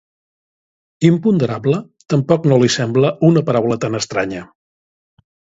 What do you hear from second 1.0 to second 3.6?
Imponderable tampoc no li sembla una